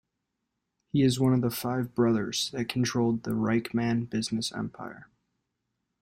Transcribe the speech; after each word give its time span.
He 0.91 1.03
is 1.03 1.19
one 1.19 1.31
of 1.31 1.41
the 1.41 1.51
five 1.55 1.93
brothers 1.93 2.49
that 2.53 2.67
controlled 2.67 3.21
the 3.21 3.35
Reichmann 3.35 4.09
business 4.09 4.51
empire. 4.51 5.07